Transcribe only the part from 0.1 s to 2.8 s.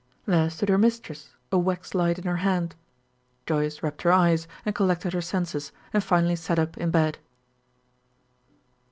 There stood her mistress, a wax light in her hand.